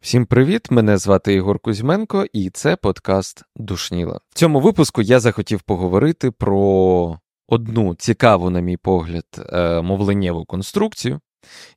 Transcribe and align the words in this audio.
Всім 0.00 0.26
привіт! 0.26 0.70
Мене 0.70 0.98
звати 0.98 1.34
Ігор 1.34 1.58
Кузьменко, 1.58 2.26
і 2.32 2.50
це 2.50 2.76
подкаст 2.76 3.42
Душніла. 3.56 4.20
В 4.30 4.34
цьому 4.34 4.60
випуску 4.60 5.02
я 5.02 5.20
захотів 5.20 5.62
поговорити 5.62 6.30
про 6.30 7.18
одну 7.48 7.94
цікаву, 7.94 8.50
на 8.50 8.60
мій 8.60 8.76
погляд, 8.76 9.24
е, 9.38 9.82
мовленнєву 9.82 10.44
конструкцію, 10.44 11.20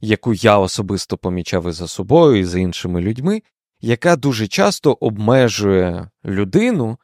яку 0.01 0.33
я 0.33 0.57
особисто 0.57 1.17
помічав 1.17 1.69
і 1.69 1.71
за 1.71 1.87
собою, 1.87 2.39
і 2.39 2.43
за 2.43 2.59
іншими 2.59 3.01
людьми, 3.01 3.41
яка 3.81 4.15
дуже 4.15 4.47
часто 4.47 4.97
обмежує 4.99 6.09
людину 6.25 6.97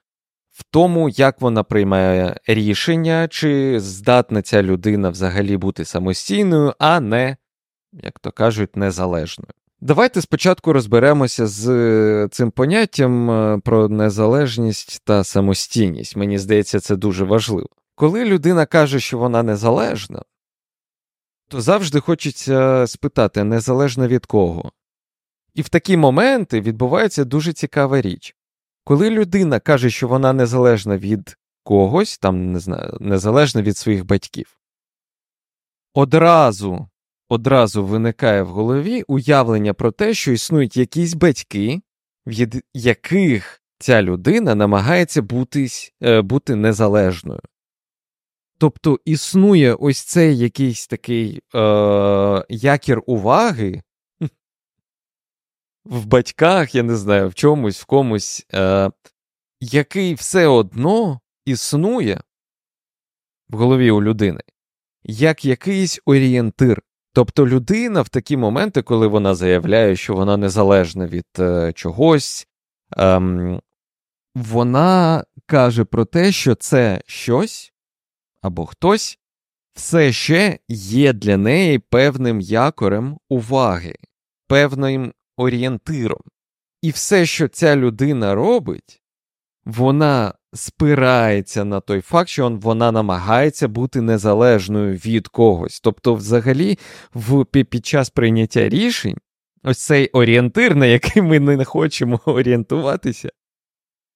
в 0.59 0.63
тому, 0.71 1.09
як 1.09 1.41
вона 1.41 1.63
приймає 1.63 2.39
рішення, 2.47 3.27
чи 3.27 3.79
здатна 3.79 4.41
ця 4.41 4.63
людина 4.63 5.09
взагалі 5.09 5.57
бути 5.57 5.85
самостійною, 5.85 6.73
а 6.79 6.99
не, 6.99 7.37
як 7.93 8.19
то 8.19 8.31
кажуть, 8.31 8.75
незалежною. 8.75 9.53
Давайте 9.81 10.21
спочатку 10.21 10.73
розберемося 10.73 11.47
з 11.47 11.69
е, 11.69 12.27
цим 12.31 12.51
поняттям 12.51 13.31
е, 13.31 13.59
про 13.63 13.89
незалежність 13.89 15.01
та 15.03 15.23
самостійність. 15.23 16.15
Мені 16.15 16.37
здається, 16.37 16.79
це 16.79 16.95
дуже 16.95 17.25
важливо. 17.25 17.69
Коли 17.95 18.25
людина 18.25 18.65
каже, 18.65 18.99
що 18.99 19.17
вона 19.17 19.43
незалежна, 19.43 20.21
то 21.47 21.61
завжди 21.61 21.99
хочеться 21.99 22.87
спитати, 22.87 23.43
незалежно 23.43 24.07
від 24.07 24.25
кого. 24.25 24.71
І 25.55 25.61
в 25.61 25.69
такі 25.69 25.97
моменти 25.97 26.61
відбувається 26.61 27.25
дуже 27.25 27.53
цікава 27.53 28.01
річ. 28.01 28.35
Коли 28.89 29.09
людина 29.09 29.59
каже, 29.59 29.89
що 29.89 30.07
вона 30.07 30.33
незалежна 30.33 30.97
від 30.97 31.37
когось, 31.63 32.17
там 32.17 32.51
не 32.51 32.59
знаю, 32.59 32.97
незалежна 32.99 33.61
від 33.61 33.77
своїх 33.77 34.05
батьків, 34.05 34.59
одразу 35.93 36.89
одразу 37.29 37.85
виникає 37.85 38.43
в 38.43 38.47
голові 38.47 39.03
уявлення 39.07 39.73
про 39.73 39.91
те, 39.91 40.13
що 40.13 40.31
існують 40.31 40.77
якісь 40.77 41.13
батьки, 41.13 41.81
від 42.27 42.63
яких 42.73 43.61
ця 43.79 44.01
людина 44.01 44.55
намагається 44.55 45.21
бути, 45.21 45.67
е, 46.03 46.21
бути 46.21 46.55
незалежною. 46.55 47.41
Тобто 48.57 48.99
існує 49.05 49.73
ось 49.73 50.01
цей 50.01 50.37
якийсь 50.37 50.87
такий 50.87 51.41
е, 51.55 52.45
якір 52.49 53.01
уваги 53.05 53.81
в 55.85 56.05
батьках, 56.05 56.75
я 56.75 56.83
не 56.83 56.95
знаю, 56.95 57.29
в 57.29 57.33
чомусь, 57.33 57.79
в 57.79 57.85
комусь, 57.85 58.45
е, 58.53 58.91
який 59.61 60.13
все 60.13 60.47
одно 60.47 61.19
існує 61.45 62.21
в 63.49 63.57
голові 63.57 63.91
у 63.91 64.03
людини, 64.03 64.41
як 65.03 65.45
якийсь 65.45 65.99
орієнтир. 66.05 66.81
Тобто 67.13 67.47
людина 67.47 68.01
в 68.01 68.09
такі 68.09 68.37
моменти, 68.37 68.81
коли 68.81 69.07
вона 69.07 69.35
заявляє, 69.35 69.95
що 69.95 70.15
вона 70.15 70.37
незалежна 70.37 71.07
від 71.07 71.25
е, 71.39 71.73
чогось, 71.73 72.47
ем, 72.97 73.61
вона 74.35 75.23
каже 75.45 75.85
про 75.85 76.05
те, 76.05 76.31
що 76.31 76.55
це 76.55 77.01
щось 77.05 77.73
або 78.41 78.65
хтось 78.65 79.19
все 79.73 80.11
ще 80.11 80.59
є 80.67 81.13
для 81.13 81.37
неї 81.37 81.79
певним 81.79 82.41
якорем 82.41 83.19
уваги, 83.29 83.95
певним 84.47 85.13
орієнтиром. 85.39 86.21
І 86.81 86.91
все, 86.91 87.25
що 87.25 87.47
ця 87.47 87.75
людина 87.75 88.35
робить, 88.35 89.01
вона 89.65 90.33
спирається 90.53 91.65
на 91.65 91.79
той 91.79 92.01
факт, 92.01 92.29
що 92.29 92.49
вона 92.49 92.91
намагається 92.91 93.67
бути 93.67 94.01
незалежною 94.01 94.93
від 94.93 95.27
когось. 95.27 95.79
Тобто, 95.79 96.15
взагалі, 96.15 96.79
в, 97.13 97.45
під 97.45 97.85
час 97.85 98.09
прийняття 98.09 98.69
рішень, 98.69 99.17
ось 99.63 99.85
цей 99.85 100.09
орієнтир, 100.09 100.75
на 100.75 100.85
який 100.85 101.21
ми 101.21 101.39
не 101.39 101.65
хочемо 101.65 102.21
орієнтуватися, 102.25 103.29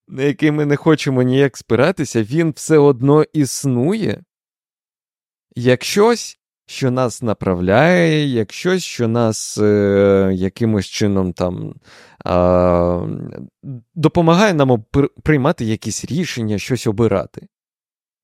на 0.08 0.24
який 0.24 0.52
ми 0.52 0.66
не 0.66 0.76
хочемо 0.76 1.22
ніяк 1.22 1.58
спиратися, 1.58 2.24
він 2.24 2.52
все 2.52 2.78
одно 2.78 3.24
існує 3.24 4.24
як 5.56 5.84
щось, 5.84 6.40
що 6.74 6.92
нас 6.92 7.22
направляє, 7.22 8.28
як 8.28 8.54
щось, 8.54 8.84
що 8.84 9.08
нас 9.08 9.58
е, 9.58 10.32
якимось 10.34 10.86
чином 10.86 11.34
там 11.34 11.76
е, 12.28 13.00
допомагає 13.96 14.54
нам 14.54 14.86
приймати 15.24 15.66
якісь 15.66 16.06
рішення, 16.06 16.58
щось 16.58 16.88
обирати. 16.88 17.48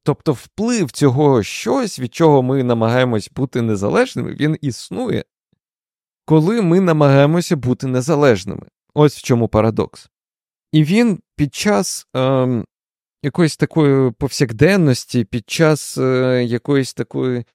Тобто 0.04 0.34
вплив 0.34 0.92
цього 0.92 1.44
щось, 1.44 2.00
від 2.00 2.16
чого 2.16 2.44
ми 2.44 2.64
намагаємось 2.64 3.30
бути 3.36 3.62
незалежними, 3.62 4.34
він 4.34 4.58
існує, 4.62 5.24
коли 6.26 6.62
ми 6.62 6.80
намагаємося 6.80 7.56
бути 7.56 7.88
незалежними. 7.88 8.68
Ось 8.94 9.18
в 9.18 9.24
чому 9.24 9.48
парадокс. 9.48 10.10
І 10.72 10.84
він 10.84 11.20
під 11.36 11.56
час 11.56 12.08
е, 12.16 12.64
якоїсь 13.24 13.58
такої 13.58 14.12
повсякденності, 14.12 15.24
під 15.24 15.50
час 15.50 15.98
е, 15.98 16.44
якоїсь 16.44 16.94
такої 16.94 17.46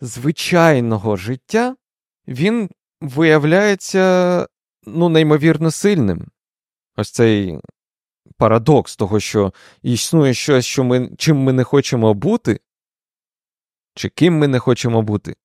звичайного 0.00 1.16
життя, 1.16 1.76
він 2.28 2.70
виявляється 3.00 4.46
ну, 4.86 5.08
неймовірно 5.08 5.70
сильним. 5.70 6.28
Ось 6.96 7.10
цей 7.10 7.60
парадокс 8.36 8.96
того, 8.96 9.20
що 9.20 9.52
існує 9.82 10.34
щось, 10.34 10.66
що 10.66 10.84
ми, 10.84 11.10
чим 11.18 11.36
ми 11.36 11.52
не 11.52 11.64
хочемо 11.64 12.14
бути, 12.14 12.60
чи 13.94 14.08
ким 14.08 14.38
ми 14.38 14.48
не 14.48 14.58
хочемо 14.58 15.02
бути. 15.02 15.36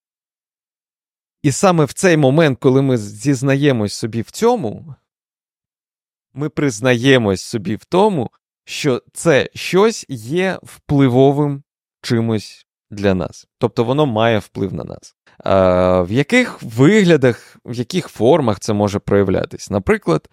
І 1.42 1.52
саме 1.52 1.86
в 1.86 1.94
цей 1.94 2.18
момент, 2.18 2.60
коли 2.60 2.82
ми 2.82 2.98
зізнаємось 2.98 3.94
собі 3.94 4.22
в 4.22 4.32
цьому, 4.32 4.96
ми 6.34 6.50
признаємось 6.50 7.42
собі 7.42 7.76
в 7.76 7.86
тому, 7.86 8.32
що 8.66 9.04
це 9.14 9.50
щось 9.54 10.06
є 10.10 10.60
впливовим 10.64 11.64
чимось 12.02 12.65
для 12.91 13.13
нас. 13.13 13.47
Тобто 13.57 13.84
воно 13.84 14.06
має 14.06 14.40
вплив 14.40 14.73
на 14.73 14.84
нас. 14.84 15.16
А, 15.44 16.01
В 16.01 16.12
яких 16.12 16.63
виглядах, 16.63 17.57
в 17.66 17.73
яких 17.73 18.07
формах 18.07 18.59
це 18.59 18.73
може 18.73 19.00
проявлятись? 19.00 19.69
Наприклад, 19.69 20.29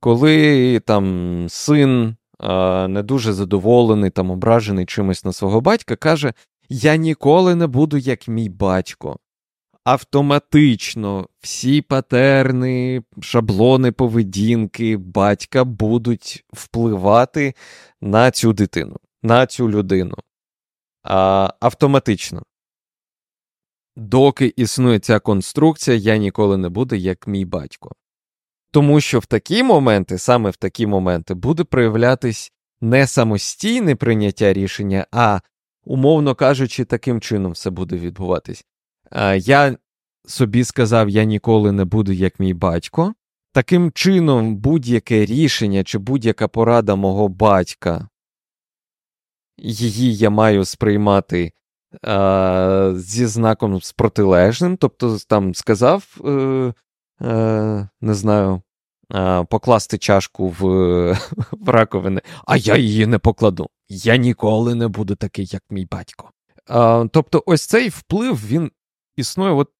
коли 0.00 0.80
там 0.80 1.46
син 1.48 2.16
а, 2.38 2.88
не 2.88 3.02
дуже 3.02 3.32
задоволений, 3.32 4.10
там 4.10 4.30
ображений 4.30 4.86
чимось 4.86 5.24
на 5.24 5.32
свого 5.32 5.60
батька, 5.60 5.96
каже: 5.96 6.32
Я 6.68 6.96
ніколи 6.96 7.54
не 7.54 7.66
буду 7.66 7.96
як 7.96 8.28
мій 8.28 8.48
батько. 8.48 9.18
Автоматично 9.84 11.28
всі 11.40 11.82
патерни, 11.82 13.02
шаблони 13.20 13.92
поведінки 13.92 14.96
батька 14.96 15.64
будуть 15.64 16.44
впливати 16.52 17.54
на 18.00 18.30
цю 18.30 18.52
дитину, 18.52 18.96
на 19.22 19.46
цю 19.46 19.70
людину 19.70 20.16
автоматично. 21.60 22.42
Доки 23.96 24.52
існує 24.56 24.98
ця 24.98 25.18
конструкція, 25.18 25.96
я 25.96 26.16
ніколи 26.16 26.56
не 26.56 26.68
буду 26.68 26.94
як 26.94 27.26
мій 27.26 27.44
батько. 27.44 27.92
Тому 28.70 29.00
що 29.00 29.18
в 29.18 29.26
такі 29.26 29.62
моменти, 29.62 30.18
саме 30.18 30.50
в 30.50 30.56
такі 30.56 30.86
моменти, 30.86 31.34
буде 31.34 31.64
проявлятись 31.64 32.52
не 32.80 33.06
самостійне 33.06 33.96
прийняття 33.96 34.52
рішення, 34.52 35.06
а, 35.12 35.40
умовно 35.84 36.34
кажучи, 36.34 36.84
таким 36.84 37.20
чином 37.20 37.52
все 37.52 37.70
буде 37.70 37.96
відбуватись. 37.96 38.64
Я 39.36 39.76
собі 40.26 40.64
сказав, 40.64 41.08
я 41.08 41.24
ніколи 41.24 41.72
не 41.72 41.84
буду 41.84 42.12
як 42.12 42.40
мій 42.40 42.54
батько. 42.54 43.14
Таким 43.52 43.92
чином, 43.92 44.56
будь-яке 44.56 45.26
рішення 45.26 45.84
чи 45.84 45.98
будь-яка 45.98 46.48
порада 46.48 46.94
мого 46.94 47.28
батька 47.28 48.08
її 49.58 50.16
я 50.16 50.30
маю 50.30 50.64
сприймати 50.64 51.52
е, 52.06 52.92
зі 52.96 53.26
знаком 53.26 53.80
з 53.82 53.92
протилежним, 53.92 54.76
тобто 54.76 55.18
там 55.28 55.54
сказав, 55.54 56.16
е, 56.24 56.30
е, 57.22 57.88
не 58.00 58.14
знаю, 58.14 58.62
покласти 59.50 59.98
чашку 59.98 60.48
в, 60.48 60.62
в 61.52 61.68
раковини, 61.68 62.20
а 62.46 62.56
я 62.56 62.76
її 62.76 63.06
не 63.06 63.18
покладу. 63.18 63.68
Я 63.88 64.16
ніколи 64.16 64.74
не 64.74 64.88
буду 64.88 65.16
такий, 65.16 65.48
як 65.52 65.62
мій 65.70 65.88
батько. 65.90 66.30
Тобто, 67.10 67.42
ось 67.46 67.66
цей 67.66 67.88
вплив 67.88 68.46
він 68.46 68.70
існує 69.16 69.52
от, 69.52 69.70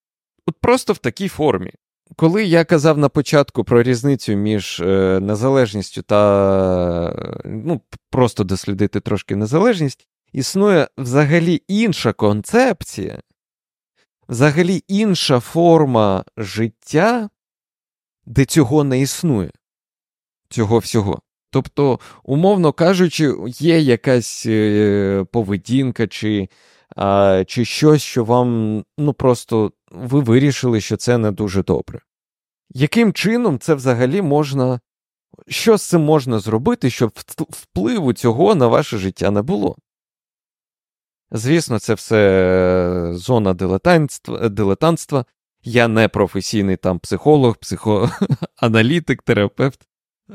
от 0.46 0.56
просто 0.60 0.92
в 0.92 0.98
такій 0.98 1.28
формі. 1.28 1.72
Коли 2.16 2.44
я 2.44 2.64
казав 2.64 2.98
на 2.98 3.08
початку 3.08 3.64
про 3.64 3.82
різницю 3.82 4.34
між 4.34 4.80
е, 4.80 5.20
незалежністю 5.22 6.02
та 6.02 7.40
ну, 7.44 7.80
просто 8.10 8.44
дослідити 8.44 9.00
трошки 9.00 9.36
незалежність, 9.36 10.08
існує 10.32 10.88
взагалі 10.98 11.62
інша 11.68 12.12
концепція, 12.12 13.20
взагалі 14.28 14.84
інша 14.88 15.40
форма 15.40 16.24
життя, 16.36 17.28
де 18.26 18.44
цього 18.44 18.84
не 18.84 19.00
існує, 19.00 19.50
цього 20.48 20.78
всього. 20.78 21.20
Тобто, 21.50 22.00
умовно 22.24 22.72
кажучи, 22.72 23.34
є 23.46 23.80
якась 23.80 24.46
е, 24.46 25.24
поведінка 25.32 26.06
чи 26.06 26.48
а, 26.96 27.44
чи 27.46 27.64
щось, 27.64 28.02
що 28.02 28.24
вам 28.24 28.84
ну 28.98 29.12
просто 29.12 29.72
ви 29.90 30.20
вирішили, 30.20 30.80
що 30.80 30.96
це 30.96 31.18
не 31.18 31.32
дуже 31.32 31.62
добре. 31.62 32.00
Яким 32.70 33.12
чином 33.12 33.58
це 33.58 33.74
взагалі 33.74 34.22
можна, 34.22 34.80
що 35.48 35.76
з 35.76 35.82
цим 35.82 36.00
можна 36.00 36.38
зробити, 36.38 36.90
щоб 36.90 37.12
впливу 37.38 38.12
цього 38.12 38.54
на 38.54 38.66
ваше 38.66 38.98
життя 38.98 39.30
не 39.30 39.42
було? 39.42 39.76
Звісно, 41.30 41.78
це 41.78 41.94
все 41.94 43.10
зона 43.12 43.54
дилетантства. 43.54 44.48
дилетантства. 44.48 45.24
Я 45.64 45.88
не 45.88 46.08
професійний 46.08 46.76
там 46.76 46.98
психолог, 46.98 47.56
психоаналітик, 47.56 49.22
терапевт. 49.26 49.80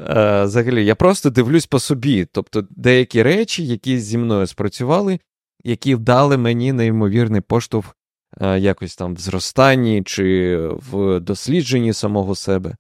Е, 0.09 0.44
Взагалі, 0.44 0.85
я 0.85 0.95
просто 0.95 1.29
дивлюсь 1.29 1.65
по 1.65 1.79
собі. 1.79 2.25
Тобто 2.25 2.67
деякі 2.69 3.23
речі, 3.23 3.65
які 3.65 4.00
зі 4.00 4.17
мною 4.17 4.47
спрацювали, 4.47 5.19
які 5.63 5.95
дали 5.95 6.38
мені 6.38 6.73
неймовірний 6.73 7.41
поштовх 7.41 7.95
е, 8.41 8.59
якось 8.59 8.95
там 8.95 9.15
в 9.15 9.19
зростанні 9.19 10.03
чи 10.03 10.57
в 10.91 11.19
дослідженні 11.19 11.94
самого 11.94 12.35
себе, 12.35 12.75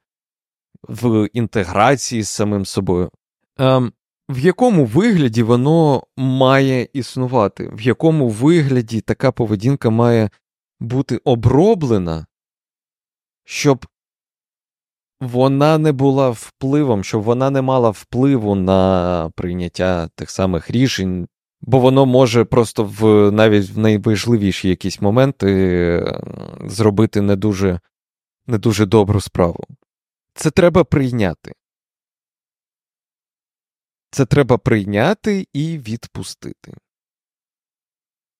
в 0.83 1.29
інтеграції 1.33 2.23
з 2.23 2.29
самим 2.29 2.65
собою. 2.65 3.11
Е, 3.59 3.91
в 4.29 4.39
якому 4.39 4.85
вигляді 4.85 5.43
воно 5.43 6.03
має 6.17 6.87
існувати, 6.93 7.69
в 7.73 7.81
якому 7.81 8.29
вигляді 8.29 9.01
така 9.01 9.31
поведінка 9.31 9.89
має 9.89 10.29
бути 10.79 11.17
оброблена, 11.17 12.25
щоб 13.43 13.85
вона 15.21 15.77
не 15.77 15.91
була 15.91 16.29
впливом, 16.29 17.03
щоб 17.03 17.21
вона 17.21 17.49
не 17.49 17.61
мала 17.61 17.89
впливу 17.89 18.55
на 18.55 19.31
прийняття 19.35 20.07
тих 20.15 20.29
самих 20.29 20.71
рішень, 20.71 21.27
бо 21.61 21.79
воно 21.79 22.05
може 22.05 22.45
просто 22.45 22.83
в 22.83 23.31
навіть 23.31 23.69
в 23.69 23.77
найважливіші 23.77 24.69
якісь 24.69 25.01
моменти 25.01 26.19
зробити 26.65 27.21
не 27.21 27.35
дуже, 27.35 27.79
не 28.47 28.57
дуже 28.57 28.85
добру 28.85 29.21
справу. 29.21 29.63
Це 30.33 30.51
треба 30.51 30.83
прийняти. 30.83 31.53
Це 34.11 34.25
треба 34.25 34.57
прийняти 34.57 35.47
і 35.53 35.77
відпустити. 35.77 36.73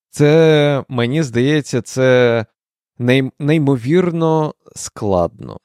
Це, 0.10 0.84
мені 0.90 1.24
здається, 1.24 1.82
це 1.82 2.46
неймовірно 3.40 4.54
складно. 4.76 5.60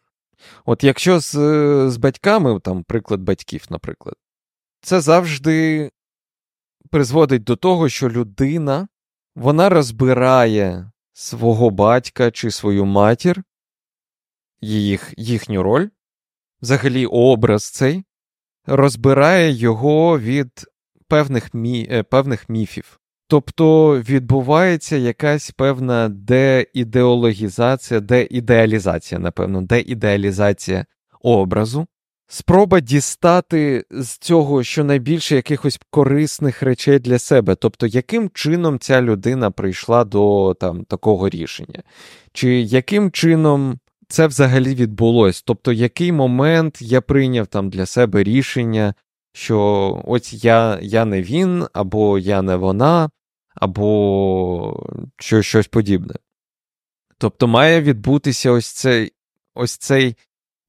От 0.65 0.85
якщо 0.85 1.21
з 1.21 1.33
з 1.91 1.97
батьками, 1.97 2.61
там, 2.61 2.83
приклад 2.83 3.21
батьків, 3.21 3.65
наприклад, 3.71 4.15
це 4.81 5.01
завжди 5.01 5.91
призводить 6.95 7.45
до 7.45 7.57
того, 7.57 7.89
що 7.89 8.09
людина 8.09 8.89
вона 9.35 9.69
розбирає 9.69 10.91
свого 11.13 11.71
батька 11.71 12.31
чи 12.31 12.51
свою 12.51 12.85
матір, 12.85 13.43
їх, 14.61 15.15
їхню 15.17 15.63
роль, 15.63 15.89
взагалі 16.63 17.07
образ 17.07 17.71
цей, 17.71 18.05
розбирає 18.67 19.51
його 19.53 20.19
від 20.19 20.51
певних, 21.09 21.55
мі... 21.55 21.89
Е, 21.91 22.03
певних 22.03 22.49
міфів. 22.49 23.01
Тобто 23.29 23.99
відбувається 24.01 24.97
якась 24.97 25.51
певна 25.51 26.09
деідеологізація, 26.09 28.01
деідеалізація, 28.01 29.19
напевно, 29.19 29.63
деідеалізація 29.63 30.87
образу, 31.21 31.87
спроба 32.35 32.81
дістати 32.81 33.85
з 33.91 34.19
цього 34.19 34.63
щонайбільше 34.63 35.37
якихось 35.37 35.81
корисних 35.91 36.63
речей 36.63 36.99
для 36.99 37.19
себе. 37.19 37.55
Тобто, 37.55 37.87
яким 37.87 38.31
чином 38.31 38.79
ця 38.79 39.03
людина 39.03 39.51
прийшла 39.51 40.05
до 40.05 40.57
там, 40.61 40.85
такого 40.85 41.29
рішення, 41.29 41.83
чи 42.33 42.61
яким 42.61 43.11
чином 43.11 43.79
це 44.09 44.27
взагалі 44.27 44.75
відбулось? 44.75 45.43
Тобто, 45.43 45.73
який 45.73 46.13
момент 46.13 46.83
я 46.83 47.01
прийняв 47.01 47.47
там 47.47 47.71
для 47.71 47.87
себе 47.87 48.23
рішення, 48.23 48.95
що 49.33 50.03
ось 50.05 50.45
я 50.45 50.79
я 50.83 51.05
не 51.05 51.23
він, 51.23 51.67
або 51.73 52.19
я 52.19 52.43
не 52.43 52.57
вона, 52.57 53.11
або 53.55 54.87
що, 55.19 55.43
щось 55.43 55.67
подібне. 55.67 56.15
Тобто 57.19 57.47
має 57.47 57.83
відбутися 57.83 58.51
ось 58.51 58.67
цей 58.67 59.13
ось 59.55 59.77
цей 59.77 60.17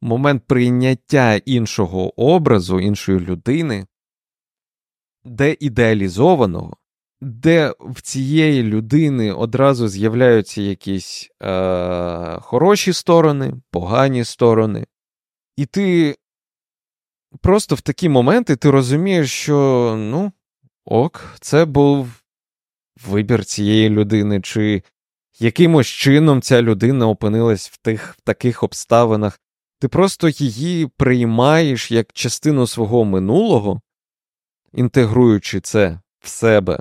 момент 0.02 0.44
прийняття 0.48 1.36
іншого 1.36 2.22
образу, 2.22 2.80
іншої 2.80 3.20
людини, 3.20 3.88
де 5.26 5.56
ідеалізованого, 5.60 6.78
де 7.22 7.74
в 7.80 8.02
цієї 8.02 8.64
людини 8.64 9.34
одразу 9.34 9.88
з'являються 9.88 10.62
якісь 10.62 11.30
е, 11.44 12.40
хороші 12.42 12.94
сторони, 12.94 13.54
погані 13.72 14.24
сторони, 14.24 14.86
і 15.58 15.66
ти 15.66 16.16
просто 17.42 17.76
в 17.76 17.82
такі 17.82 18.10
моменти 18.10 18.56
ти 18.56 18.72
розумієш, 18.72 19.32
що 19.32 19.96
ну, 19.98 20.32
ок, 20.86 21.24
це 21.40 21.66
був 21.66 22.08
вибір 23.08 23.46
цієї 23.46 23.90
людини, 23.90 24.42
чи 24.42 24.84
якимось 25.40 25.88
чином 25.88 26.42
ця 26.42 26.62
людина 26.62 27.08
опинилась 27.08 27.70
в 27.70 27.78
тих 27.78 28.16
в 28.18 28.22
таких 28.22 28.64
обставинах. 28.64 29.40
Ти 29.80 29.88
просто 29.88 30.30
її 30.30 30.88
приймаєш 30.88 31.92
як 31.92 32.14
частину 32.14 32.68
свого 32.68 33.06
минулого, 33.06 33.82
інтегруючи 34.74 35.62
це 35.62 36.00
в 36.20 36.28
себе. 36.28 36.80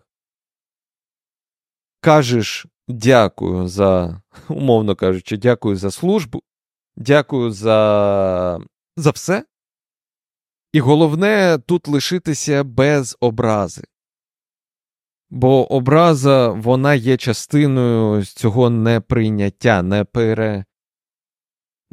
Кажеш 2.00 2.66
дякую 2.88 3.68
за, 3.68 4.22
умовно 4.48 4.96
кажучи, 4.96 5.36
дякую 5.36 5.76
за 5.76 5.90
службу, 5.90 6.42
дякую 6.96 7.50
за, 7.50 8.60
за 8.96 9.10
все. 9.10 9.44
І 10.72 10.80
головне 10.80 11.58
тут 11.66 11.88
лишитися 11.88 12.64
без 12.64 13.16
образи. 13.20 13.84
Бо 15.30 15.72
образа 15.72 16.48
вона 16.48 16.94
є 16.94 17.16
частиною 17.16 18.24
цього 18.24 18.70
неприйняття, 18.70 19.82
не 19.82 20.04
пере... 20.04 20.64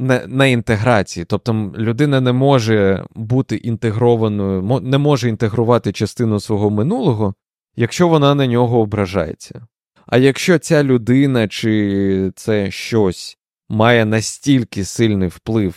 не, 0.01 0.23
не 0.27 0.51
інтеграції. 0.51 1.25
Тобто 1.25 1.73
людина 1.77 2.21
не 2.21 2.31
може 2.31 3.05
бути 3.15 3.55
інтегрованою, 3.55 4.79
не 4.81 4.97
може 4.97 5.29
інтегрувати 5.29 5.91
частину 5.91 6.39
свого 6.39 6.69
минулого, 6.69 7.33
якщо 7.75 8.07
вона 8.07 8.35
на 8.35 8.47
нього 8.47 8.79
ображається. 8.79 9.67
А 10.05 10.17
якщо 10.17 10.59
ця 10.59 10.83
людина 10.83 11.47
чи 11.47 12.31
це 12.35 12.71
щось 12.71 13.37
має 13.69 14.05
настільки 14.05 14.85
сильний 14.85 15.29
вплив, 15.29 15.75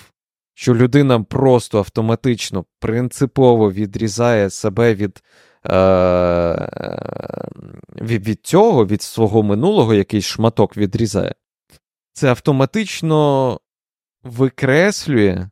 що 0.54 0.75
людина 0.75 1.21
просто 1.21 1.78
автоматично 1.78 2.64
принципово 2.81 3.73
відрізає 3.73 4.50
себе 4.50 4.95
від 4.95 5.23
Е, 5.66 6.69
від, 8.02 8.28
від 8.28 8.47
цього, 8.47 8.87
від 8.87 9.02
свого 9.02 9.43
минулого 9.43 9.95
якийсь 9.95 10.25
шматок 10.25 10.76
відрізає, 10.76 11.35
це 12.12 12.28
автоматично 12.28 13.61
викреслює, 14.25 15.49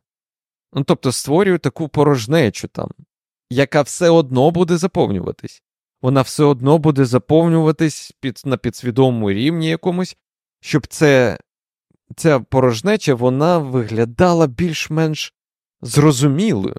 ну 0.73 0.83
тобто 0.83 1.11
створює 1.11 1.57
таку 1.57 1.87
порожнечу 1.87 2.67
там, 2.67 2.89
яка 3.49 3.81
все 3.81 4.09
одно 4.09 4.51
буде 4.51 4.77
заповнюватись. 4.77 5.63
Вона 6.01 6.21
все 6.21 6.43
одно 6.43 6.77
буде 6.77 7.05
заповнюватись 7.05 8.13
під, 8.19 8.41
на 8.45 8.57
підсвідомому 8.57 9.31
рівні 9.31 9.69
якомусь, 9.69 10.17
щоб 10.59 10.87
це, 10.87 11.37
ця 12.15 12.39
порожнеча 12.39 13.15
вона 13.15 13.57
виглядала 13.57 14.47
більш-менш 14.47 15.33
зрозумілою 15.81 16.77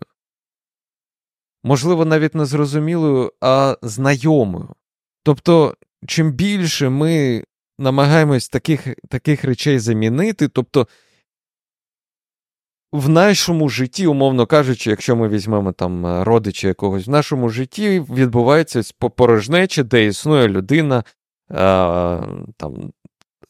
можливо, 1.65 2.05
навіть 2.05 2.35
не 2.35 2.45
зрозумілою, 2.45 3.33
а 3.41 3.77
знайомою. 3.83 4.69
Тобто, 5.23 5.77
чим 6.07 6.33
більше 6.33 6.89
ми 6.89 7.45
намагаємось 7.79 8.49
таких 8.49 8.87
таких 9.09 9.45
речей 9.45 9.79
замінити, 9.79 10.49
тобто 10.49 10.89
в 12.95 13.09
нашому 13.09 13.69
житті, 13.69 14.07
умовно 14.07 14.47
кажучи, 14.47 14.91
якщо 14.91 15.17
ми 15.17 15.29
візьмемо 15.29 15.73
там 15.73 16.07
е, 16.07 16.25
родича 16.25 16.69
якогось, 16.69 17.07
в 17.07 17.11
нашому 17.11 17.49
житті 17.49 18.01
відбувається 18.01 18.83
порожнеча, 19.17 19.83
де 19.83 20.07
існує 20.07 20.49
людина, 20.49 21.05
а, 21.49 22.27
там, 22.57 22.93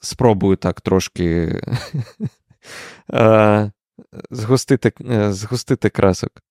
спробую 0.00 0.56
так 0.56 0.80
трошки 0.80 1.60
а, 3.08 3.70
згустити, 4.30 4.92
е, 5.10 5.32
згустити 5.32 5.90
красок. 5.90 6.42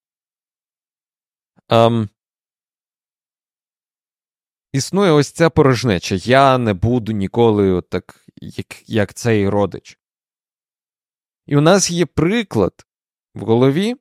Ем, 1.70 2.10
Існує 4.74 5.12
ось 5.12 5.32
ця 5.32 5.50
порожнеча. 5.50 6.16
Я 6.16 6.58
не 6.58 6.74
буду 6.74 7.12
ніколи 7.12 7.82
так, 7.82 8.26
як, 8.42 8.90
як 8.90 9.14
цей 9.14 9.50
родич. 9.50 10.00
І 11.46 11.58
у 11.58 11.62
нас 11.62 11.92
є 11.92 12.06
приклад 12.06 12.86
в 13.36 13.42
голові. 13.42 13.96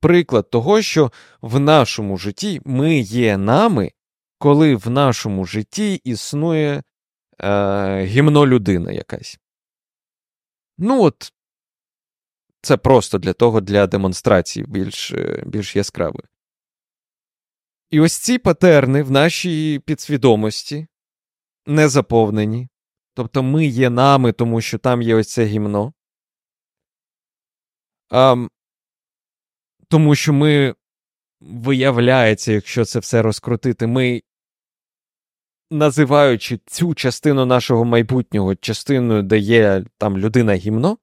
Приклад 0.00 0.50
того, 0.50 0.82
що 0.82 1.12
в 1.40 1.60
нашому 1.60 2.16
житті 2.16 2.60
ми 2.64 2.98
є 2.98 3.36
нами 3.36 3.92
коли 4.38 4.76
в 4.76 4.90
нашому 4.90 5.44
житті 5.44 6.00
існує 6.04 6.82
е, 7.40 8.04
гімно 8.04 8.46
людина 8.46 8.92
якась. 8.92 9.38
Ну, 10.78 11.02
от, 11.02 11.32
це 12.62 12.76
просто 12.76 13.18
для 13.18 13.32
того, 13.32 13.60
для 13.60 13.86
демонстрації 13.86 14.66
більш, 14.66 15.12
е, 15.12 15.42
більш 15.46 15.76
яскравої. 15.76 16.24
І 17.90 18.00
ось 18.00 18.18
ці 18.18 18.38
патерни 18.38 19.02
в 19.02 19.10
нашій 19.10 19.78
підсвідомості 19.86 20.86
не 21.66 21.88
заповнені. 21.88 22.68
Тобто 23.16 23.42
ми 23.42 23.66
є 23.66 23.90
нами, 23.90 24.32
тому 24.32 24.60
що 24.60 24.78
там 24.78 25.02
є 25.02 25.14
ось 25.14 25.28
це 25.32 25.44
гімно. 25.44 25.92
А, 28.10 28.46
Тому 29.88 30.14
що 30.14 30.32
ми, 30.32 30.74
виявляється, 31.40 32.52
якщо 32.52 32.84
це 32.84 32.98
все 32.98 33.22
розкрутити, 33.22 33.86
ми, 33.86 34.22
називаючи 35.70 36.60
цю 36.66 36.94
частину 36.94 37.46
нашого 37.46 37.84
майбутнього 37.84 38.54
частиною, 38.54 39.22
де 39.22 39.38
є 39.38 39.84
там 39.98 40.18
людина 40.18 40.54
гімно, 40.54 40.98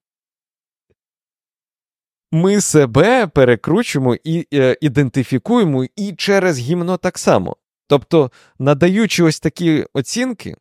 ми 2.32 2.62
себе 2.62 3.28
перекручуємо 3.28 4.16
і 4.24 4.48
е, 4.54 4.78
ідентифікуємо 4.82 5.86
і 5.96 6.14
через 6.14 6.60
гімно 6.60 6.98
так 6.98 7.18
само. 7.18 7.58
Тобто, 7.88 8.32
надаючи 8.60 9.24
ось 9.24 9.40
такі 9.40 9.86
оцінки, 9.94 10.56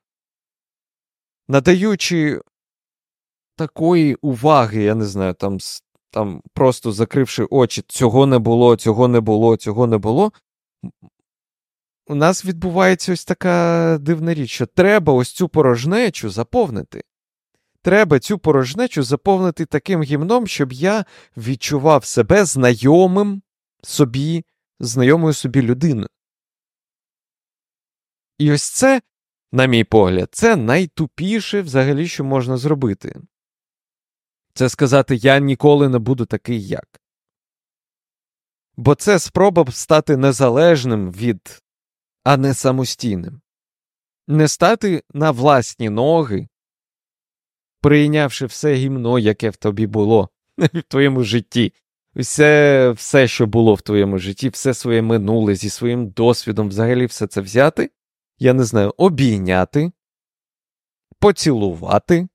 надаючи 1.48 2.40
такої 3.56 4.14
уваги, 4.14 4.82
я 4.82 4.94
не 4.94 5.04
знаю, 5.04 5.34
там 5.34 5.58
там 6.10 6.42
просто 6.54 6.92
закривши 6.92 7.46
очі, 7.50 7.84
цього 7.88 8.26
не 8.26 8.38
було, 8.38 8.76
цього 8.76 9.08
не 9.08 9.20
було, 9.20 9.56
цього 9.56 9.86
не 9.86 9.98
було. 9.98 10.32
У 12.06 12.14
нас 12.14 12.44
відбувається 12.44 13.12
ось 13.12 13.24
така 13.24 13.98
дивна 14.00 14.34
річ, 14.34 14.50
що 14.50 14.66
треба 14.66 15.12
ось 15.12 15.32
цю 15.32 15.48
порожнечу 15.48 16.30
заповнити. 16.30 17.02
Треба 17.82 18.18
цю 18.18 18.38
порожнечу 18.38 19.02
заповнити 19.02 19.66
таким 19.66 20.02
гімном, 20.02 20.46
щоб 20.46 20.72
я 20.72 21.04
відчував 21.36 22.04
себе 22.04 22.44
знайомим 22.44 23.42
собі, 23.82 24.44
знайомою 24.80 25.34
собі 25.34 25.62
людиною. 25.62 26.08
І 28.38 28.52
ось 28.52 28.70
це, 28.70 29.02
на 29.52 29.66
мій 29.66 29.84
погляд, 29.84 30.28
це 30.32 30.56
найтупіше 30.56 31.62
взагалі, 31.62 32.08
що 32.08 32.24
можна 32.24 32.56
зробити. 32.56 33.20
Це 34.54 34.68
сказати 34.68 35.16
я 35.16 35.38
ніколи 35.38 35.88
не 35.88 35.98
буду 35.98 36.26
такий 36.26 36.66
як. 36.66 37.00
Бо 38.76 38.94
це 38.94 39.18
спроба 39.18 39.66
стати 39.72 40.16
незалежним 40.16 41.12
від, 41.12 41.62
а 42.24 42.36
не 42.36 42.54
самостійним, 42.54 43.40
не 44.28 44.48
стати 44.48 45.02
на 45.14 45.30
власні 45.30 45.90
ноги, 45.90 46.48
прийнявши 47.80 48.46
все 48.46 48.74
гімно, 48.74 49.18
яке 49.18 49.50
в 49.50 49.56
тобі 49.56 49.86
було 49.86 50.28
в 50.58 50.82
твоєму 50.82 51.24
житті, 51.24 51.72
все, 52.16 52.90
все, 52.90 53.28
що 53.28 53.46
було 53.46 53.74
в 53.74 53.82
твоєму 53.82 54.18
житті, 54.18 54.48
все 54.48 54.74
своє 54.74 55.02
минуле 55.02 55.54
зі 55.54 55.70
своїм 55.70 56.08
досвідом, 56.08 56.68
взагалі 56.68 57.06
все 57.06 57.26
це 57.26 57.40
взяти, 57.40 57.90
я 58.42 58.52
не 58.52 58.64
знаю, 58.64 58.94
обійняти, 58.96 59.92
поцілувати 61.18 62.28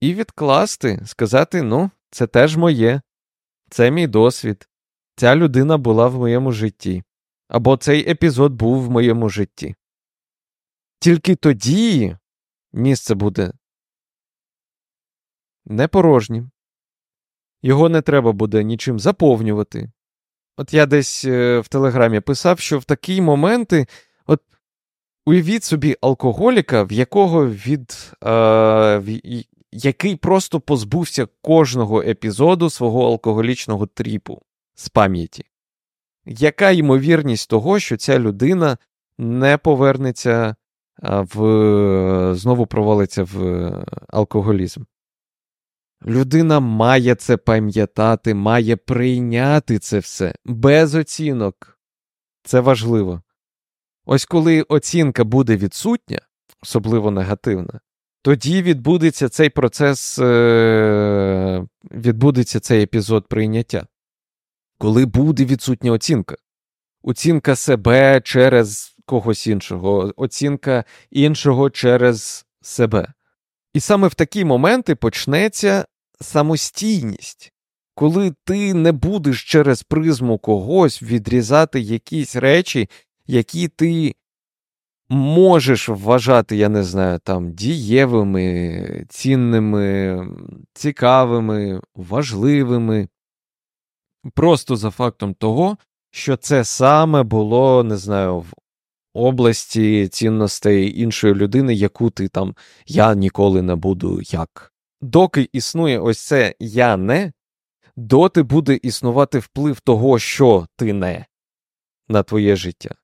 і 0.00 0.14
відкласти, 0.14 1.02
сказати: 1.06 1.62
ну, 1.62 1.90
це 2.10 2.26
теж 2.26 2.56
моє, 2.56 3.02
це 3.70 3.90
мій 3.90 4.06
досвід, 4.06 4.68
ця 5.16 5.36
людина 5.36 5.78
була 5.78 6.08
в 6.08 6.14
моєму 6.14 6.52
житті, 6.52 7.02
або 7.48 7.76
цей 7.76 8.10
епізод 8.10 8.52
був 8.52 8.82
в 8.82 8.90
моєму 8.90 9.28
житті. 9.28 9.74
Тільки 10.98 11.36
тоді 11.36 12.16
місце 12.72 13.14
буде 13.14 13.52
не 15.64 15.88
порожнім, 15.88 16.50
його 17.62 17.88
не 17.88 18.02
треба 18.02 18.32
буде 18.32 18.64
нічим 18.64 18.98
заповнювати. 19.00 19.92
От 20.56 20.74
я 20.74 20.86
десь 20.86 21.24
е, 21.24 21.60
в 21.60 21.68
телеграмі 21.68 22.20
писав, 22.20 22.58
що 22.58 22.78
в 22.78 22.84
такі 22.84 23.20
моменти, 23.20 23.86
уявіть 25.30 25.64
собі 25.64 25.96
алкоголіка, 26.00 26.82
в 26.82 26.92
якого 26.92 27.46
від 27.46 28.12
е, 28.24 29.02
який 29.72 30.16
просто 30.16 30.60
позбувся 30.60 31.28
кожного 31.42 32.02
епізоду 32.02 32.70
свого 32.70 33.06
алкоголічного 33.06 33.86
тріпу 33.86 34.42
з 34.74 34.88
пам'яті. 34.88 35.44
Яка 36.26 36.70
ймовірність 36.70 37.50
того, 37.50 37.78
що 37.78 37.96
ця 37.96 38.18
людина 38.18 38.78
не 39.18 39.56
повернеться 39.56 40.56
в 41.02 42.34
знову 42.34 42.66
провалиться 42.66 43.24
в 43.24 43.70
алкоголізм? 44.08 44.82
Людина 46.06 46.60
має 46.60 47.14
це 47.14 47.36
пам'ятати, 47.36 48.34
має 48.34 48.76
прийняти 48.76 49.78
це 49.78 49.98
все 49.98 50.34
без 50.44 50.94
оцінок. 50.94 51.78
Це 52.42 52.60
важливо. 52.60 53.22
Ось 54.12 54.24
коли 54.24 54.62
оцінка 54.62 55.24
буде 55.24 55.56
відсутня, 55.56 56.20
особливо 56.62 57.10
негативна, 57.10 57.80
тоді 58.22 58.62
відбудеться 58.62 59.28
цей 59.28 59.50
процес, 59.50 60.18
е, 60.18 61.66
відбудеться 61.90 62.60
цей 62.60 62.82
епізод 62.82 63.28
прийняття. 63.28 63.86
Коли 64.78 65.06
буде 65.06 65.44
відсутня 65.44 65.92
оцінка, 65.92 66.36
оцінка 67.02 67.56
себе 67.56 68.20
через 68.24 68.96
когось 69.06 69.46
іншого, 69.46 70.12
оцінка 70.16 70.84
іншого 71.10 71.70
через 71.70 72.46
себе. 72.60 73.12
І 73.74 73.80
саме 73.80 74.08
в 74.08 74.14
такі 74.14 74.44
моменти 74.44 74.94
почнеться 74.94 75.84
самостійність, 76.20 77.52
коли 77.94 78.34
ти 78.44 78.74
не 78.74 78.92
будеш 78.92 79.44
через 79.44 79.82
призму 79.82 80.38
когось 80.38 81.02
відрізати 81.02 81.80
якісь 81.80 82.36
речі, 82.36 82.88
які 83.30 83.68
ти 83.68 84.14
можеш 85.08 85.88
вважати, 85.88 86.56
я 86.56 86.68
не 86.68 86.84
знаю, 86.84 87.18
там 87.18 87.52
дієвими, 87.52 89.06
цінними, 89.08 90.28
цікавими, 90.74 91.80
важливими. 91.94 93.08
Просто 94.34 94.76
за 94.76 94.90
фактом 94.90 95.34
того, 95.34 95.78
що 96.10 96.36
це 96.36 96.64
саме 96.64 97.22
було, 97.22 97.84
не 97.84 97.96
знаю, 97.96 98.38
в 98.38 98.52
області 99.14 100.08
цінностей 100.08 101.00
іншої 101.00 101.34
людини, 101.34 101.74
яку 101.74 102.10
ти 102.10 102.28
там 102.28 102.54
я 102.86 103.14
ніколи 103.14 103.62
не 103.62 103.74
буду 103.74 104.20
як. 104.22 104.72
Доки 105.00 105.48
існує 105.52 105.98
ось 105.98 106.26
це 106.26 106.54
я 106.60 106.96
не, 106.96 107.32
доти 107.96 108.42
буде 108.42 108.78
існувати 108.82 109.38
вплив 109.38 109.80
того, 109.80 110.18
що 110.18 110.66
ти 110.76 110.92
не 110.92 111.26
на 112.08 112.22
твоє 112.22 112.56
життя 112.56 112.94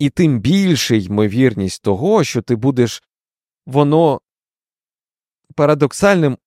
і 0.00 0.10
тим 0.10 0.40
більше 0.40 0.98
ймовірність 0.98 1.82
того, 1.82 2.24
що 2.24 2.42
ти 2.42 2.56
будеш 2.56 3.02
воно 3.66 4.20
парадоксальним 5.54 6.38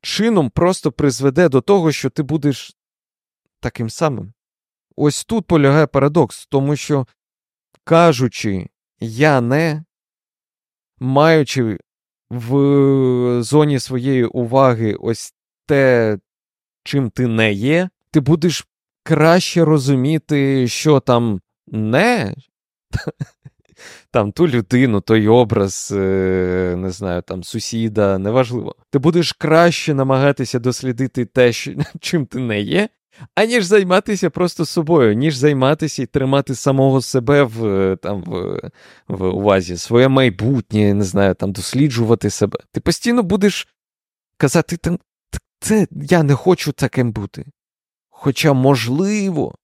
чином 0.00 0.50
просто 0.50 0.92
призведе 0.92 1.48
до 1.48 1.60
того, 1.60 1.92
що 1.92 2.10
ти 2.10 2.22
будеш 2.22 2.76
таким 3.60 3.90
самим. 3.90 4.32
Ось 4.96 5.24
тут 5.24 5.46
полягає 5.46 5.86
парадокс, 5.86 6.46
тому 6.46 6.76
що, 6.76 7.06
кажучи, 7.84 8.68
я 9.00 9.40
не, 9.40 9.84
маючи 10.98 11.78
в 12.30 13.42
зоні 13.42 13.78
своєї 13.78 14.24
уваги 14.24 14.94
ось 14.94 15.34
те, 15.66 16.18
чим 16.84 17.10
ти 17.10 17.26
не 17.26 17.52
є, 17.52 17.88
ти 18.10 18.20
будеш 18.20 18.66
краще 19.02 19.64
розуміти, 19.64 20.68
що 20.68 21.00
там 21.00 21.40
не, 21.66 22.34
там 24.10 24.32
ту 24.32 24.48
людину, 24.48 25.00
той 25.00 25.28
образ, 25.28 25.92
е, 25.96 26.74
не 26.78 26.90
знаю, 26.90 27.22
там 27.22 27.44
сусіда, 27.44 28.18
неважливо. 28.18 28.76
Ти 28.90 28.98
будеш 28.98 29.32
краще 29.32 29.94
намагатися 29.94 30.58
дослідити 30.58 31.24
те, 31.24 31.52
чим 32.00 32.26
ти 32.26 32.38
не 32.38 32.60
є, 32.60 32.88
аніж 33.34 33.64
займатися 33.64 34.30
просто 34.30 34.64
собою, 34.64 35.14
ніж 35.14 35.36
займатися 35.36 36.02
і 36.02 36.06
тримати 36.06 36.54
самого 36.54 37.02
себе 37.02 37.42
в 37.42 37.96
там, 37.96 38.22
в, 38.22 38.60
в 39.08 39.22
увазі, 39.22 39.76
своє 39.76 40.08
майбутнє, 40.08 40.94
не 40.94 41.04
знаю, 41.04 41.34
там, 41.34 41.52
досліджувати 41.52 42.30
себе. 42.30 42.58
Ти 42.72 42.80
постійно 42.80 43.22
будеш 43.22 43.68
казати, 44.36 44.76
там, 44.76 44.98
це 45.60 45.86
я 45.90 46.22
не 46.22 46.34
хочу 46.34 46.72
таким 46.72 47.12
бути. 47.12 47.46
Хоча, 48.10 48.52
можливо, 48.52 49.54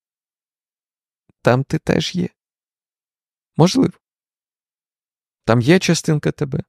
там 1.43 1.65
ти 1.65 1.79
теж 1.79 2.15
є. 2.15 2.29
Можливо. 3.59 3.93
Там 5.45 5.61
є 5.61 5.79
частинка 5.79 6.33
тебе, 6.33 6.63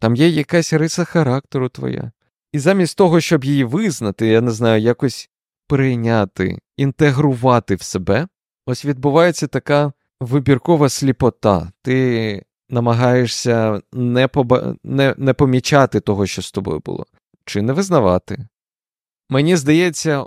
там 0.00 0.16
є 0.16 0.28
якась 0.28 0.72
риса 0.72 1.04
характеру 1.04 1.68
твоя. 1.68 2.12
І 2.52 2.58
замість 2.58 2.98
того, 2.98 3.20
щоб 3.20 3.44
її 3.44 3.64
визнати, 3.64 4.26
я 4.26 4.40
не 4.40 4.50
знаю, 4.50 4.82
якось 4.82 5.30
прийняти, 5.66 6.58
інтегрувати 6.76 7.74
в 7.74 7.82
себе, 7.82 8.28
ось 8.66 8.84
відбувається 8.84 9.46
така 9.46 9.92
вибіркова 10.20 10.88
сліпота. 10.88 11.72
Ти 11.82 12.44
намагаєшся 12.68 13.82
не, 13.92 14.28
поба... 14.28 14.76
не, 14.84 15.14
не 15.18 15.34
помічати 15.34 16.00
того, 16.00 16.26
що 16.26 16.42
з 16.42 16.52
тобою 16.52 16.80
було, 16.80 17.06
чи 17.44 17.62
не 17.62 17.72
визнавати. 17.72 18.48
Мені 19.28 19.56
здається, 19.56 20.26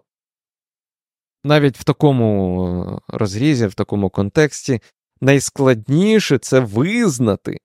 навіть 1.44 1.78
в 1.78 1.84
такому 1.84 3.02
розрізі, 3.08 3.68
в 3.68 3.74
такому 3.74 4.10
контексті, 4.10 4.82
найскладніше 5.22 6.38
це 6.38 6.60
визнати 6.60 7.58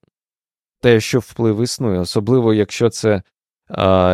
те, 0.81 0.99
що 0.99 1.19
вплив 1.19 1.63
існує, 1.63 1.99
особливо 1.99 2.53
якщо 2.53 2.89
це, 2.89 3.21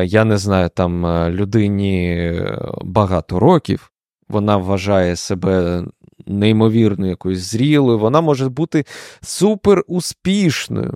я 0.05 0.25
не 0.25 0.37
знаю, 0.37 0.69
там 0.69 1.05
людині 1.29 2.33
багато 2.81 3.39
років, 3.39 3.91
вона 4.29 4.57
вважає 4.57 5.15
себе 5.15 5.83
неймовірно 6.25 7.07
якоюсь 7.07 7.39
зрілою, 7.39 7.99
вона 7.99 8.21
може 8.21 8.49
бути 8.49 8.85
супер 9.21 9.83
успішною, 9.87 10.95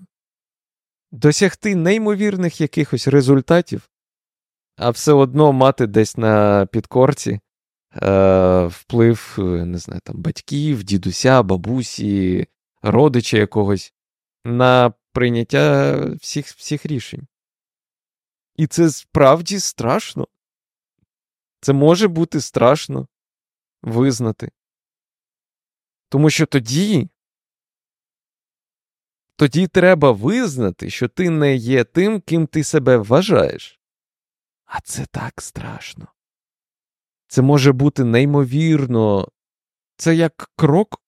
досягти 1.11 1.75
неймовірних 1.75 2.61
якихось 2.61 3.07
результатів, 3.07 3.89
а 4.77 4.89
все 4.89 5.13
одно 5.13 5.53
мати 5.53 5.87
десь 5.87 6.17
на 6.17 6.65
підкорці. 6.65 7.31
е, 7.31 7.39
вплив, 8.71 9.35
не 9.39 9.77
знаю, 9.77 10.01
там, 10.03 10.15
батьків, 10.21 10.83
дідуся, 10.83 11.43
бабусі, 11.43 12.47
родича 12.81 13.37
якогось 13.37 13.93
на 14.45 14.93
прийняття 15.11 15.95
всіх, 16.21 16.47
всіх 16.47 16.85
рішень. 16.85 17.27
І 18.55 18.67
це 18.67 18.89
справді 18.89 19.59
страшно. 19.59 20.27
Це 21.61 21.73
може 21.73 22.07
бути 22.07 22.41
страшно 22.41 23.07
визнати. 23.81 24.51
Тому 26.09 26.29
що 26.29 26.45
тоді 26.45 27.09
тоді 29.35 29.67
треба 29.67 30.11
визнати, 30.11 30.89
що 30.89 31.07
ти 31.07 31.29
не 31.29 31.55
є 31.55 31.83
тим, 31.83 32.21
ким 32.21 32.47
ти 32.47 32.63
себе 32.63 32.97
вважаєш. 32.97 33.79
А 34.65 34.81
це 34.81 35.05
так 35.05 35.41
страшно. 35.41 36.07
Це 37.33 37.41
може 37.41 37.71
бути 37.71 38.03
неймовірно. 38.03 39.27
Це 39.97 40.15
як 40.15 40.51
крок 40.55 41.01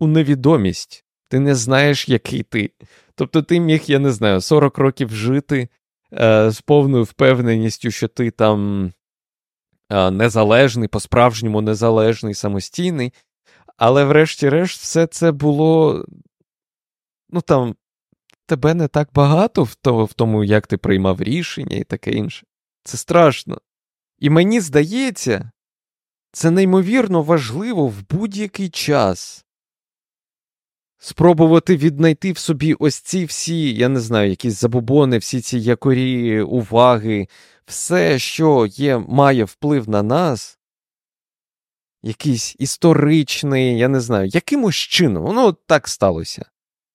у 0.00 0.06
невідомість. 0.06 1.04
Ти 1.28 1.38
не 1.38 1.54
знаєш, 1.54 2.08
який 2.08 2.42
ти. 2.42 2.70
Тобто 3.14 3.42
ти 3.42 3.60
міг, 3.60 3.82
я 3.86 3.98
не 3.98 4.10
знаю, 4.12 4.40
40 4.40 4.78
років 4.78 5.10
жити 5.14 5.68
е, 6.12 6.50
з 6.50 6.60
повною 6.60 7.04
впевненістю, 7.04 7.90
що 7.90 8.08
ти 8.08 8.30
там 8.30 8.92
е, 9.90 10.10
незалежний, 10.10 10.88
по-справжньому 10.88 11.60
незалежний, 11.60 12.34
самостійний. 12.34 13.12
Але, 13.76 14.04
врешті-решт, 14.04 14.80
все 14.80 15.06
це 15.06 15.32
було. 15.32 16.04
Ну 17.30 17.40
там, 17.40 17.74
тебе 18.46 18.74
не 18.74 18.88
так 18.88 19.08
багато 19.14 19.62
в, 19.62 19.74
то, 19.74 20.04
в 20.04 20.12
тому, 20.12 20.44
як 20.44 20.66
ти 20.66 20.76
приймав 20.76 21.22
рішення 21.22 21.76
і 21.76 21.84
таке 21.84 22.10
інше. 22.10 22.46
Це 22.84 22.96
страшно. 22.96 23.60
І 24.18 24.30
мені 24.30 24.60
здається, 24.60 25.50
це 26.32 26.50
неймовірно 26.50 27.22
важливо 27.22 27.86
в 27.86 28.08
будь-який 28.10 28.68
час. 28.68 29.44
Спробувати 30.98 31.76
віднайти 31.76 32.32
в 32.32 32.38
собі 32.38 32.74
ось 32.74 32.96
ці 32.96 33.24
всі, 33.24 33.74
я 33.74 33.88
не 33.88 34.00
знаю, 34.00 34.30
якісь 34.30 34.60
забобони, 34.60 35.18
всі 35.18 35.40
ці 35.40 35.58
якорі, 35.58 36.40
уваги, 36.40 37.28
все, 37.66 38.18
що 38.18 38.66
є, 38.70 38.98
має 38.98 39.44
вплив 39.44 39.88
на 39.88 40.02
нас, 40.02 40.58
якийсь 42.02 42.56
історичний, 42.58 43.78
я 43.78 43.88
не 43.88 44.00
знаю, 44.00 44.28
якимось 44.28 44.76
чином, 44.76 45.22
воно 45.22 45.52
так 45.52 45.88
сталося. 45.88 46.44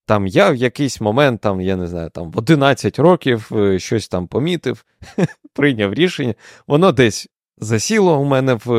Там 0.05 0.27
я 0.27 0.49
в 0.49 0.55
якийсь 0.55 1.01
момент, 1.01 1.41
там, 1.41 1.61
я 1.61 1.75
не 1.75 1.87
знаю, 1.87 2.09
там 2.09 2.31
в 2.31 2.37
11 2.37 2.99
років 2.99 3.49
е, 3.51 3.79
щось 3.79 4.07
там 4.07 4.27
помітив, 4.27 4.85
прийняв 5.53 5.93
рішення, 5.93 6.35
воно 6.67 6.91
десь 6.91 7.27
засіло 7.57 8.19
у 8.19 8.25
мене 8.25 8.53
в, 8.53 8.69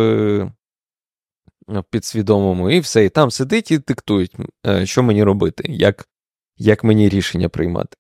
в 1.68 1.82
підсвідомому, 1.90 2.70
і 2.70 2.80
все, 2.80 3.04
і 3.04 3.08
там 3.08 3.30
сидить 3.30 3.70
і 3.70 3.78
диктують, 3.78 4.36
е, 4.66 4.86
що 4.86 5.02
мені 5.02 5.24
робити, 5.24 5.64
як, 5.68 6.08
як 6.56 6.84
мені 6.84 7.08
рішення 7.08 7.48
приймати. 7.48 7.96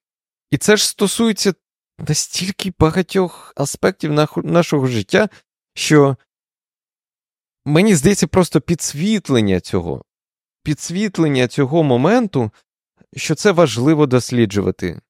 І 0.50 0.58
це 0.58 0.76
ж 0.76 0.88
стосується 0.88 1.54
настільки 1.98 2.72
багатьох 2.78 3.52
аспектів 3.56 4.12
нашого 4.44 4.86
життя, 4.86 5.28
що 5.74 6.16
мені 7.64 7.94
здається, 7.94 8.26
просто 8.26 8.60
підсвітлення 8.60 9.60
цього, 9.60 10.04
підсвітлення 10.62 11.48
цього 11.48 11.82
моменту, 11.82 12.50
що 13.16 13.34
це 13.34 13.52
важливо 13.52 14.06
досліджувати. 14.06 15.00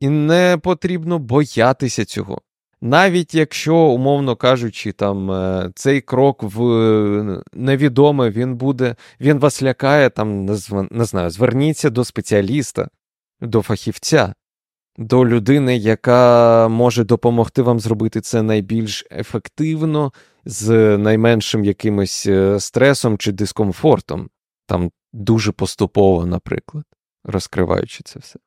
І 0.00 0.08
не 0.08 0.58
потрібно 0.62 1.18
боятися 1.18 2.04
цього. 2.04 2.42
Навіть 2.80 3.34
якщо, 3.34 3.76
умовно 3.76 4.36
кажучи, 4.36 4.92
там 4.92 5.30
е, 5.30 5.70
цей 5.74 6.00
крок 6.00 6.42
в 6.42 6.62
невідоме, 7.52 8.30
він 8.30 8.56
буде, 8.56 8.96
він 9.20 9.38
вас 9.38 9.62
лякає, 9.62 10.10
там, 10.10 10.44
не 10.90 11.04
знаю, 11.04 11.30
зверніться 11.30 11.90
до 11.90 12.04
спеціаліста, 12.04 12.88
до 13.40 13.62
фахівця, 13.62 14.34
до 14.96 15.26
людини, 15.26 15.76
яка 15.76 16.68
може 16.68 17.04
допомогти 17.04 17.62
вам 17.62 17.80
зробити 17.80 18.20
це 18.20 18.42
найбільш 18.42 19.06
ефективно, 19.10 20.12
з 20.44 20.98
найменшим 20.98 21.64
якимось 21.64 22.26
е, 22.26 22.60
стресом 22.60 23.18
чи 23.18 23.32
дискомфортом, 23.32 24.28
там 24.66 24.90
дуже 25.12 25.52
поступово, 25.52 26.26
наприклад, 26.26 26.84
розкриваючи 27.24 28.02
це 28.04 28.18
все. 28.18 28.38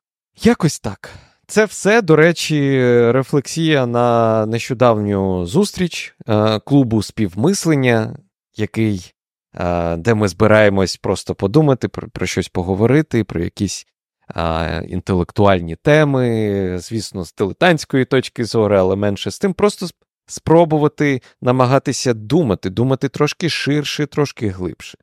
Якось 0.42 0.80
так. 0.80 1.10
Це 1.46 1.64
все, 1.64 2.02
до 2.02 2.16
речі, 2.16 2.80
рефлексія 3.12 3.86
на 3.86 4.46
нещодавню 4.46 5.46
зустріч 5.46 6.14
е, 6.28 6.58
клубу 6.58 7.02
співмислення, 7.02 8.16
який, 8.56 9.14
е, 9.54 9.96
де 9.96 10.14
ми 10.14 10.28
збираємось 10.28 10.96
просто 10.96 11.34
подумати, 11.34 11.88
про, 11.88 12.08
про 12.08 12.26
щось 12.26 12.48
поговорити, 12.48 13.24
про 13.24 13.40
якісь 13.40 13.86
інтелектуальні 14.88 15.76
теми, 15.76 16.78
звісно, 16.78 17.24
з 17.24 17.34
дилетантської 17.34 18.04
точки 18.04 18.44
зору, 18.44 18.76
але 18.76 18.96
менше 18.96 19.30
з 19.30 19.38
тим, 19.38 19.54
просто 19.54 19.86
спробувати 20.26 21.22
намагатися 21.42 22.14
думати, 22.14 22.70
думати 22.70 23.08
трошки 23.08 23.48
ширше, 23.48 24.06
трошки 24.06 24.48
глибше. 24.48 24.98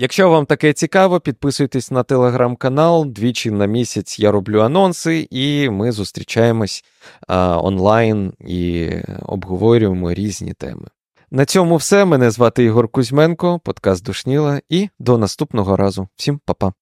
Якщо 0.00 0.30
вам 0.30 0.46
таке 0.46 0.72
цікаво, 0.72 1.20
підписуйтесь 1.20 1.90
на 1.90 2.02
телеграм-канал. 2.02 3.06
Двічі 3.06 3.50
на 3.50 3.66
місяць 3.66 4.18
я 4.18 4.30
роблю 4.30 4.60
анонси, 4.60 5.28
і 5.30 5.70
ми 5.70 5.92
зустрічаємось 5.92 6.84
а, 7.28 7.60
онлайн 7.62 8.32
і 8.40 8.90
обговорюємо 9.22 10.12
різні 10.12 10.52
теми. 10.52 10.88
На 11.30 11.44
цьому 11.44 11.76
все. 11.76 12.04
Мене 12.04 12.30
звати 12.30 12.64
Ігор 12.64 12.88
Кузьменко, 12.88 13.58
подкаст 13.58 14.04
Душніла, 14.04 14.60
і 14.68 14.88
до 14.98 15.18
наступного 15.18 15.76
разу. 15.76 16.08
Всім 16.16 16.40
па-па. 16.44 16.72